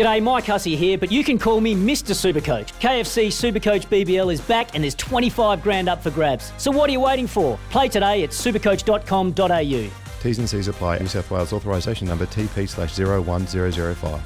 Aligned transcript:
G'day, 0.00 0.22
Mike 0.22 0.46
Hussey 0.46 0.76
here, 0.76 0.96
but 0.96 1.12
you 1.12 1.22
can 1.22 1.38
call 1.38 1.60
me 1.60 1.74
Mr. 1.74 2.14
Supercoach. 2.14 2.72
KFC 2.80 3.26
Supercoach 3.26 3.86
BBL 3.88 4.32
is 4.32 4.40
back 4.40 4.74
and 4.74 4.82
there's 4.82 4.94
25 4.94 5.62
grand 5.62 5.90
up 5.90 6.02
for 6.02 6.10
grabs. 6.10 6.54
So 6.56 6.70
what 6.70 6.88
are 6.88 6.92
you 6.94 7.00
waiting 7.00 7.26
for? 7.26 7.58
Play 7.68 7.88
today 7.88 8.24
at 8.24 8.30
supercoach.com.au. 8.30 9.90
T's 10.22 10.38
and 10.38 10.48
C's 10.48 10.68
apply. 10.68 11.00
New 11.00 11.06
South 11.06 11.30
Wales 11.30 11.52
authorisation 11.52 12.08
number 12.08 12.24
TP 12.24 12.66
slash 12.66 12.98
01005. 12.98 14.22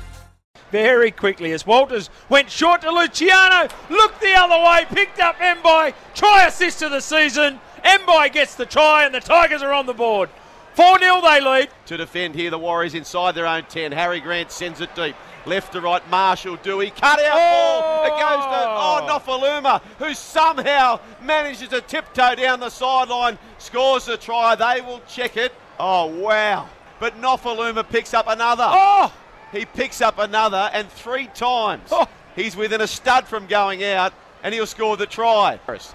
Very 0.70 1.10
quickly 1.10 1.50
as 1.50 1.66
Walters 1.66 2.08
went 2.28 2.48
short 2.48 2.82
to 2.82 2.92
Luciano, 2.92 3.66
looked 3.90 4.20
the 4.20 4.32
other 4.32 4.64
way, 4.64 4.86
picked 4.94 5.18
up 5.18 5.34
Mbye, 5.38 5.92
try 6.14 6.46
assist 6.46 6.82
of 6.82 6.92
the 6.92 7.00
season. 7.00 7.58
Mbye 7.84 8.32
gets 8.32 8.54
the 8.54 8.64
try 8.64 9.06
and 9.06 9.12
the 9.12 9.18
Tigers 9.18 9.60
are 9.60 9.72
on 9.72 9.86
the 9.86 9.92
board. 9.92 10.30
4 10.74 10.98
0 10.98 11.20
they 11.20 11.40
lead. 11.40 11.68
To 11.86 11.96
defend 11.96 12.34
here, 12.34 12.50
the 12.50 12.58
Warriors 12.58 12.94
inside 12.94 13.34
their 13.34 13.46
own 13.46 13.64
10. 13.68 13.92
Harry 13.92 14.20
Grant 14.20 14.50
sends 14.50 14.80
it 14.80 14.94
deep. 14.94 15.14
Left 15.46 15.72
to 15.72 15.80
right, 15.80 16.08
Marshall 16.10 16.56
Dewey. 16.56 16.90
Cut 16.90 17.20
out 17.22 17.34
ball. 17.34 18.04
It 18.06 18.10
goes 18.10 18.44
to, 18.44 18.64
oh! 18.66 19.00
oh, 19.02 19.20
Nofoaluma, 19.20 19.82
who 19.98 20.14
somehow 20.14 21.00
manages 21.22 21.68
to 21.68 21.80
tiptoe 21.82 22.34
down 22.34 22.60
the 22.60 22.70
sideline, 22.70 23.38
scores 23.58 24.06
the 24.06 24.16
try. 24.16 24.54
They 24.54 24.80
will 24.80 25.02
check 25.06 25.36
it. 25.36 25.52
Oh, 25.78 26.06
wow. 26.06 26.68
But 26.98 27.20
Nofoaluma 27.20 27.88
picks 27.88 28.14
up 28.14 28.26
another. 28.26 28.66
Oh! 28.66 29.12
He 29.52 29.66
picks 29.66 30.00
up 30.00 30.18
another, 30.18 30.70
and 30.72 30.88
three 30.90 31.28
times 31.28 31.88
Oh. 31.92 32.08
he's 32.34 32.56
within 32.56 32.80
a 32.80 32.86
stud 32.86 33.28
from 33.28 33.46
going 33.46 33.84
out, 33.84 34.12
and 34.42 34.52
he'll 34.54 34.66
score 34.66 34.96
the 34.96 35.06
try. 35.06 35.60
Harris, 35.66 35.94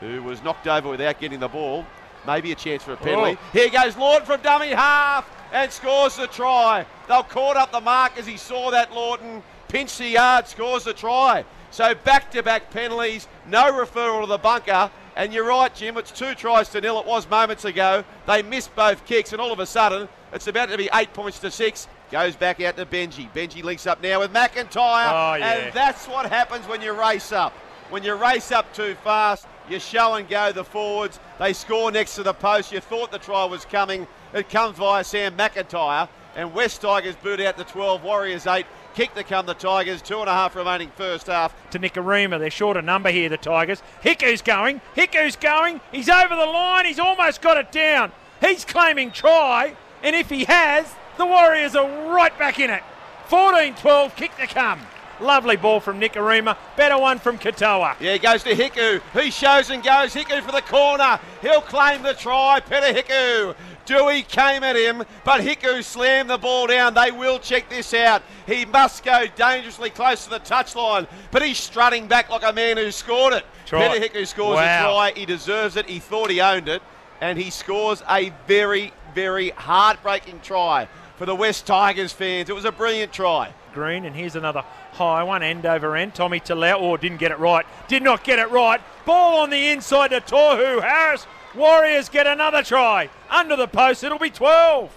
Who 0.00 0.22
was 0.22 0.42
knocked 0.44 0.68
over 0.68 0.90
without 0.90 1.18
getting 1.18 1.40
the 1.40 1.48
ball. 1.48 1.84
Maybe 2.26 2.52
a 2.52 2.54
chance 2.54 2.82
for 2.82 2.92
a 2.92 2.96
penalty. 2.96 3.38
Oh. 3.40 3.50
Here 3.52 3.70
goes 3.70 3.96
Lord 3.96 4.24
from 4.24 4.40
dummy 4.42 4.68
half 4.68 5.28
and 5.52 5.70
scores 5.70 6.16
the 6.16 6.26
try. 6.26 6.86
They'll 7.08 7.22
caught 7.22 7.56
up 7.56 7.72
the 7.72 7.80
mark 7.80 8.18
as 8.18 8.26
he 8.26 8.36
saw 8.36 8.70
that 8.70 8.92
Lawton 8.92 9.42
pinch 9.68 9.98
the 9.98 10.08
yard, 10.08 10.46
scores 10.46 10.84
the 10.84 10.92
try. 10.92 11.44
So 11.70 11.94
back 11.94 12.30
to 12.32 12.42
back 12.42 12.70
penalties, 12.70 13.28
no 13.48 13.72
referral 13.72 14.22
to 14.22 14.26
the 14.26 14.38
bunker. 14.38 14.90
And 15.16 15.32
you're 15.32 15.46
right, 15.46 15.74
Jim, 15.74 15.96
it's 15.96 16.10
two 16.10 16.34
tries 16.34 16.68
to 16.70 16.80
nil. 16.80 17.00
It 17.00 17.06
was 17.06 17.28
moments 17.28 17.64
ago. 17.64 18.04
They 18.26 18.42
missed 18.42 18.74
both 18.74 19.04
kicks, 19.06 19.32
and 19.32 19.40
all 19.40 19.52
of 19.52 19.58
a 19.58 19.66
sudden, 19.66 20.08
it's 20.32 20.46
about 20.46 20.68
to 20.70 20.78
be 20.78 20.88
eight 20.94 21.12
points 21.12 21.38
to 21.40 21.50
six. 21.50 21.88
Goes 22.10 22.36
back 22.36 22.60
out 22.60 22.76
to 22.76 22.86
Benji. 22.86 23.32
Benji 23.32 23.62
links 23.62 23.86
up 23.86 24.02
now 24.02 24.20
with 24.20 24.32
McIntyre. 24.32 24.72
Oh, 25.10 25.34
yeah. 25.34 25.52
And 25.52 25.72
that's 25.72 26.08
what 26.08 26.26
happens 26.26 26.66
when 26.66 26.80
you 26.80 26.92
race 26.92 27.32
up. 27.32 27.52
When 27.90 28.04
you 28.04 28.14
race 28.14 28.52
up 28.52 28.72
too 28.72 28.94
fast, 29.02 29.48
you 29.68 29.80
show 29.80 30.14
and 30.14 30.28
go 30.28 30.52
the 30.52 30.62
forwards. 30.62 31.18
They 31.40 31.52
score 31.52 31.90
next 31.90 32.14
to 32.14 32.22
the 32.22 32.32
post. 32.32 32.70
You 32.70 32.78
thought 32.78 33.10
the 33.10 33.18
try 33.18 33.44
was 33.44 33.64
coming. 33.64 34.06
It 34.32 34.48
comes 34.48 34.78
via 34.78 35.02
Sam 35.02 35.36
McIntyre. 35.36 36.08
And 36.36 36.54
West 36.54 36.82
Tigers 36.82 37.16
boot 37.16 37.40
out 37.40 37.56
the 37.56 37.64
12, 37.64 38.04
Warriors 38.04 38.46
8. 38.46 38.64
Kick 38.94 39.14
to 39.14 39.24
come 39.24 39.46
the 39.46 39.54
Tigers. 39.54 40.02
Two 40.02 40.20
and 40.20 40.28
a 40.28 40.32
half 40.32 40.54
remaining 40.54 40.90
first 40.96 41.26
half. 41.26 41.52
to 41.70 41.80
Nikorima. 41.80 42.38
They're 42.38 42.50
short 42.50 42.76
a 42.76 42.82
number 42.82 43.10
here, 43.10 43.28
the 43.28 43.36
Tigers. 43.36 43.82
Hiku's 44.04 44.40
going. 44.40 44.80
Hiku's 44.94 45.34
going. 45.34 45.80
He's 45.90 46.08
over 46.08 46.36
the 46.36 46.46
line. 46.46 46.86
He's 46.86 47.00
almost 47.00 47.42
got 47.42 47.56
it 47.56 47.72
down. 47.72 48.12
He's 48.40 48.64
claiming 48.64 49.10
try. 49.10 49.74
And 50.04 50.14
if 50.14 50.30
he 50.30 50.44
has, 50.44 50.94
the 51.18 51.26
Warriors 51.26 51.74
are 51.74 52.12
right 52.12 52.36
back 52.38 52.60
in 52.60 52.70
it. 52.70 52.84
14 53.26 53.74
12, 53.74 54.16
kick 54.16 54.36
to 54.36 54.46
come. 54.46 54.80
Lovely 55.20 55.56
ball 55.56 55.80
from 55.80 56.00
Nikorima. 56.00 56.56
Better 56.76 56.98
one 56.98 57.18
from 57.18 57.38
Katoa. 57.38 57.94
Yeah, 58.00 58.14
he 58.14 58.18
goes 58.18 58.42
to 58.44 58.54
Hiku. 58.54 59.02
He 59.20 59.30
shows 59.30 59.68
and 59.70 59.82
goes. 59.82 60.14
Hiku 60.14 60.42
for 60.42 60.52
the 60.52 60.62
corner. 60.62 61.20
He'll 61.42 61.60
claim 61.60 62.02
the 62.02 62.14
try. 62.14 62.60
Peta 62.60 62.86
Hiku. 62.98 63.54
Dewey 63.84 64.22
came 64.22 64.62
at 64.62 64.76
him, 64.76 65.02
but 65.24 65.40
Hiku 65.40 65.82
slammed 65.82 66.30
the 66.30 66.38
ball 66.38 66.66
down. 66.68 66.94
They 66.94 67.10
will 67.10 67.38
check 67.38 67.68
this 67.68 67.92
out. 67.92 68.22
He 68.46 68.64
must 68.64 69.04
go 69.04 69.26
dangerously 69.36 69.90
close 69.90 70.24
to 70.24 70.30
the 70.30 70.38
touchline, 70.40 71.08
but 71.32 71.42
he's 71.42 71.58
strutting 71.58 72.06
back 72.06 72.30
like 72.30 72.44
a 72.44 72.52
man 72.52 72.76
who 72.76 72.90
scored 72.92 73.32
it. 73.32 73.44
Try. 73.66 73.88
Peta 73.98 74.08
Hiku 74.08 74.26
scores 74.26 74.56
Wow. 74.56 74.90
a 74.90 75.10
try. 75.10 75.12
He 75.18 75.26
deserves 75.26 75.76
it. 75.76 75.86
He 75.88 75.98
thought 75.98 76.30
he 76.30 76.40
owned 76.40 76.68
it, 76.68 76.82
and 77.20 77.36
he 77.36 77.50
scores 77.50 78.02
a 78.08 78.32
very, 78.46 78.92
very 79.14 79.50
heartbreaking 79.50 80.40
try 80.42 80.86
for 81.20 81.26
the 81.26 81.36
West 81.36 81.66
Tigers 81.66 82.12
fans. 82.12 82.48
It 82.48 82.54
was 82.54 82.64
a 82.64 82.72
brilliant 82.72 83.12
try. 83.12 83.52
Green, 83.74 84.06
and 84.06 84.16
here's 84.16 84.36
another 84.36 84.64
high 84.92 85.22
one, 85.22 85.42
end 85.42 85.66
over 85.66 85.94
end. 85.94 86.14
Tommy 86.14 86.40
Talau, 86.40 86.76
oh, 86.80 86.96
didn't 86.96 87.18
get 87.18 87.30
it 87.30 87.38
right. 87.38 87.66
Did 87.88 88.02
not 88.02 88.24
get 88.24 88.38
it 88.38 88.50
right. 88.50 88.80
Ball 89.04 89.42
on 89.42 89.50
the 89.50 89.68
inside 89.68 90.12
to 90.12 90.22
Tohu 90.22 90.80
Harris. 90.80 91.26
Warriors 91.54 92.08
get 92.08 92.26
another 92.26 92.62
try. 92.62 93.10
Under 93.28 93.54
the 93.54 93.68
post, 93.68 94.02
it'll 94.02 94.18
be 94.18 94.30
12. 94.30 94.90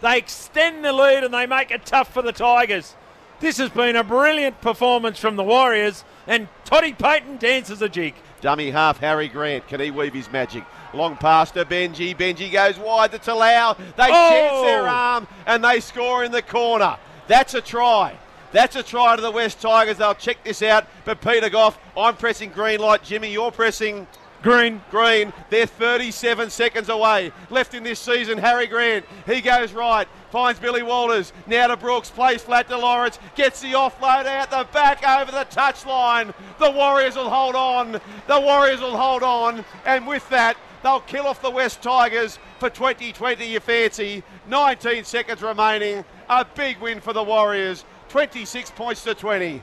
They 0.00 0.18
extend 0.18 0.84
the 0.84 0.92
lead 0.92 1.22
and 1.22 1.32
they 1.32 1.46
make 1.46 1.70
it 1.70 1.86
tough 1.86 2.12
for 2.12 2.22
the 2.22 2.32
Tigers. 2.32 2.96
This 3.42 3.58
has 3.58 3.70
been 3.70 3.96
a 3.96 4.04
brilliant 4.04 4.60
performance 4.60 5.18
from 5.18 5.34
the 5.34 5.42
Warriors, 5.42 6.04
and 6.28 6.46
Toddy 6.64 6.92
Payten 6.92 7.40
dances 7.40 7.82
a 7.82 7.88
jig. 7.88 8.14
Dummy 8.40 8.70
half 8.70 8.98
Harry 8.98 9.26
Grant. 9.26 9.66
Can 9.66 9.80
he 9.80 9.90
weave 9.90 10.14
his 10.14 10.30
magic? 10.30 10.62
Long 10.94 11.16
pass 11.16 11.50
to 11.50 11.64
Benji. 11.64 12.16
Benji 12.16 12.52
goes 12.52 12.78
wide 12.78 13.10
to 13.10 13.18
Talau. 13.18 13.76
They 13.96 14.04
Oh! 14.04 14.30
chance 14.30 14.62
their 14.62 14.86
arm 14.86 15.26
and 15.44 15.64
they 15.64 15.80
score 15.80 16.22
in 16.22 16.30
the 16.30 16.40
corner. 16.40 16.96
That's 17.26 17.54
a 17.54 17.60
try. 17.60 18.16
That's 18.52 18.76
a 18.76 18.82
try 18.84 19.16
to 19.16 19.22
the 19.22 19.32
West 19.32 19.60
Tigers. 19.60 19.96
They'll 19.96 20.14
check 20.14 20.44
this 20.44 20.62
out. 20.62 20.86
But 21.04 21.20
Peter 21.20 21.50
Goff, 21.50 21.80
I'm 21.96 22.14
pressing 22.14 22.50
green 22.50 22.78
light. 22.78 23.02
Jimmy, 23.02 23.32
you're 23.32 23.50
pressing 23.50 24.06
Green, 24.42 24.82
green. 24.90 25.32
They're 25.50 25.66
37 25.66 26.50
seconds 26.50 26.88
away. 26.88 27.30
Left 27.48 27.74
in 27.74 27.84
this 27.84 28.00
season, 28.00 28.38
Harry 28.38 28.66
Grant. 28.66 29.04
He 29.24 29.40
goes 29.40 29.72
right. 29.72 30.08
Finds 30.30 30.58
Billy 30.58 30.82
Walters. 30.82 31.32
Now 31.46 31.68
to 31.68 31.76
Brooks. 31.76 32.10
Plays 32.10 32.42
flat 32.42 32.68
to 32.68 32.76
Lawrence. 32.76 33.20
Gets 33.36 33.60
the 33.60 33.72
offload 33.72 34.26
out 34.26 34.50
the 34.50 34.66
back 34.72 35.06
over 35.06 35.30
the 35.30 35.44
touchline. 35.44 36.34
The 36.58 36.70
Warriors 36.70 37.14
will 37.14 37.30
hold 37.30 37.54
on. 37.54 38.00
The 38.26 38.40
Warriors 38.40 38.80
will 38.80 38.96
hold 38.96 39.22
on. 39.22 39.64
And 39.86 40.06
with 40.06 40.28
that, 40.30 40.56
they'll 40.82 41.00
kill 41.00 41.26
off 41.26 41.40
the 41.40 41.50
West 41.50 41.80
Tigers 41.80 42.38
for 42.58 42.68
2020, 42.68 43.46
you 43.46 43.60
fancy. 43.60 44.24
19 44.48 45.04
seconds 45.04 45.42
remaining. 45.42 46.04
A 46.28 46.44
big 46.44 46.78
win 46.78 47.00
for 47.00 47.12
the 47.12 47.22
Warriors. 47.22 47.84
26 48.08 48.72
points 48.72 49.04
to 49.04 49.14
20. 49.14 49.62